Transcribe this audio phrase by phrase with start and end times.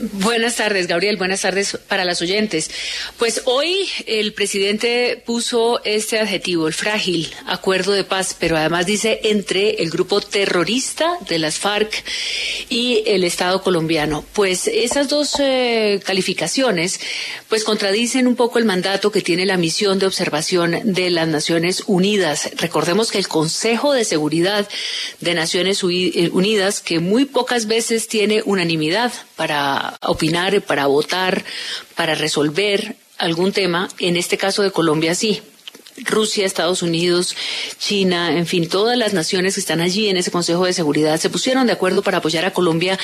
[0.00, 1.16] Buenas tardes, Gabriel.
[1.16, 2.70] Buenas tardes para las oyentes.
[3.18, 9.18] Pues hoy el presidente puso este adjetivo, el frágil acuerdo de paz, pero además dice
[9.24, 12.04] entre el grupo terrorista de las FARC
[12.68, 14.24] y el Estado colombiano.
[14.34, 17.00] Pues esas dos eh, calificaciones
[17.48, 21.82] pues contradicen un poco el mandato que tiene la misión de observación de las Naciones
[21.86, 22.50] Unidas.
[22.56, 24.68] Recordemos que el Consejo de Seguridad
[25.20, 31.44] de Naciones eh, Unidas, que muy pocas veces tiene unanimidad para opinar, para votar,
[31.94, 33.88] para resolver algún tema.
[33.98, 35.40] En este caso de Colombia sí.
[36.04, 37.34] Rusia, Estados Unidos,
[37.76, 41.28] China, en fin, todas las naciones que están allí en ese Consejo de Seguridad se
[41.28, 42.96] pusieron de acuerdo para apoyar a Colombia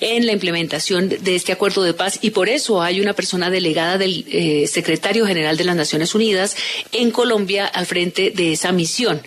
[0.00, 3.98] en la implementación de este acuerdo de paz y por eso hay una persona delegada
[3.98, 6.56] del eh, secretario general de las Naciones Unidas
[6.90, 9.22] en Colombia al frente de esa misión.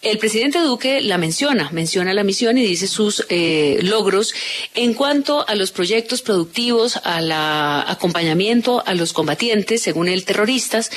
[0.00, 4.32] El presidente Duque la menciona, menciona la misión y dice sus eh, logros
[4.76, 10.92] en cuanto a los proyectos productivos, al acompañamiento a los combatientes, según el terroristas,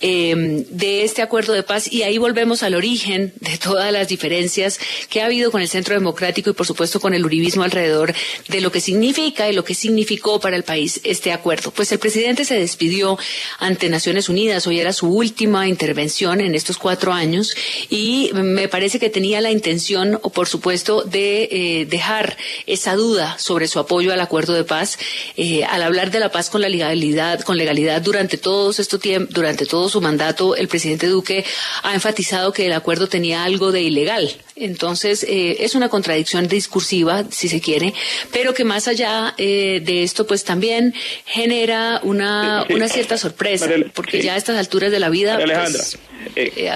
[0.00, 1.92] eh, de este acuerdo de paz.
[1.92, 5.94] Y ahí volvemos al origen de todas las diferencias que ha habido con el Centro
[5.94, 8.12] Democrático y, por supuesto, con el uribismo alrededor
[8.48, 11.70] de lo que significa y lo que significó para el país este acuerdo.
[11.70, 13.16] Pues el presidente se despidió
[13.60, 14.66] ante Naciones Unidas.
[14.66, 17.54] Hoy era su última intervención en estos cuatro años
[17.88, 22.36] y me parece que tenía la intención, o por supuesto, de eh, dejar
[22.66, 24.98] esa duda sobre su apoyo al acuerdo de paz.
[25.36, 29.66] Eh, al hablar de la paz con la legalidad, con legalidad durante estos tiempos, durante
[29.66, 31.44] todo su mandato, el presidente Duque
[31.82, 34.30] ha enfatizado que el acuerdo tenía algo de ilegal.
[34.56, 37.94] Entonces, eh, es una contradicción discursiva, si se quiere,
[38.32, 44.34] pero que más allá de esto, pues también genera una, una cierta sorpresa, porque ya
[44.34, 45.38] a estas alturas de la vida.
[45.38, 45.98] Pues,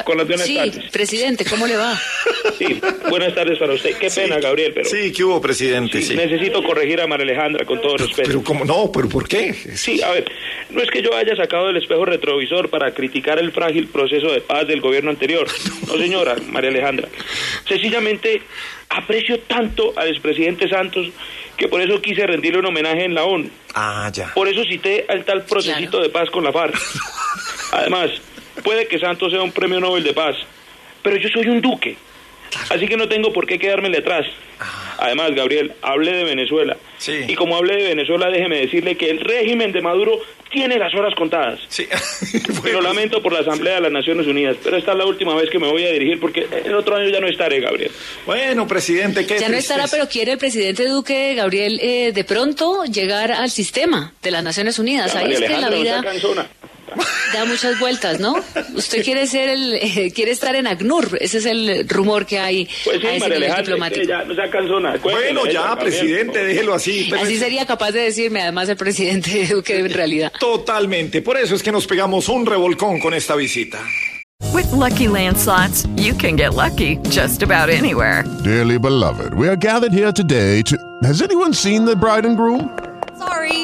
[0.05, 0.59] con las buenas sí,
[0.93, 1.99] presidente, ¿cómo le va?
[2.59, 3.97] Sí, buenas tardes para usted.
[3.97, 4.89] Qué pena, Gabriel, pero...
[4.89, 6.03] Sí, ¿qué hubo, presidente?
[6.03, 8.29] Sí, Necesito corregir a María Alejandra con todo respeto.
[8.29, 8.93] Pero ¿cómo no?
[8.93, 9.55] ¿Pero por qué?
[9.75, 10.31] Sí, a ver,
[10.71, 14.41] no es que yo haya sacado del espejo retrovisor para criticar el frágil proceso de
[14.41, 15.47] paz del gobierno anterior.
[15.87, 17.09] No, señora, María Alejandra.
[17.69, 18.41] Sencillamente
[18.89, 21.09] aprecio tanto al expresidente Santos
[21.57, 23.49] que por eso quise rendirle un homenaje en la ONU.
[23.75, 24.33] Ah, ya.
[24.35, 26.75] Por eso cité al tal procesito de paz con la FARC.
[27.73, 28.11] Además,
[28.65, 30.37] puede que Santos sea un premio Nobel de paz,
[31.03, 31.97] pero yo soy un duque.
[32.71, 34.27] Así que no tengo por qué quedármele atrás.
[34.61, 34.97] Ah.
[34.99, 36.77] Además, Gabriel, hablé de Venezuela.
[37.29, 40.21] Y como hablé de Venezuela, déjeme decirle que el régimen de Maduro
[40.51, 41.61] tiene las horas contadas.
[41.69, 41.87] Sí.
[42.73, 45.51] Lo lamento por la Asamblea de las Naciones Unidas, pero esta es la última vez
[45.51, 47.91] que me voy a dirigir porque el otro año ya no estaré, Gabriel.
[48.25, 52.85] Bueno, presidente, ¿qué Ya no estará, pero quiere el presidente Duque, Gabriel, eh, de pronto
[52.85, 55.15] llegar al sistema de las Naciones Unidas.
[55.17, 56.03] Ahí es que la vida
[57.33, 58.35] da muchas vueltas, ¿no?
[58.75, 62.69] Usted quiere ser el, eh, quiere estar en ACNUR, ese es el rumor que hay
[62.85, 64.07] pues sí, a ese nivel diplomático.
[64.07, 64.97] Ya, no cansona.
[65.03, 67.11] Bueno, ya, presidente, déjelo así.
[67.13, 70.33] Así sería capaz de decirme, además, el presidente Duque en realidad.
[70.39, 73.79] Totalmente, por eso es que nos pegamos un revolcón con esta visita.
[74.53, 78.25] With lucky landslots, you can get lucky just about anywhere.
[78.45, 80.77] Dearly beloved, we are gathered here today to.
[81.03, 82.69] Has anyone seen the bride and groom?
[83.19, 83.64] Sorry,